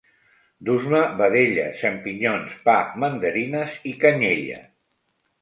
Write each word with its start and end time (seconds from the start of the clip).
Dus-me 0.69 1.01
vedella, 1.19 1.65
xampinyons, 1.81 2.57
pa, 2.65 2.75
mandarines 3.05 3.77
i 3.93 3.95
canyella 4.07 4.59